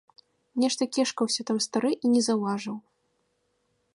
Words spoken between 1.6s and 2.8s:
стары і не заўважыў.